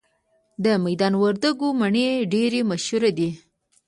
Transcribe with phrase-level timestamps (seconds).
[0.63, 3.29] د میدان وردګو مڼې ډیرې مشهورې دي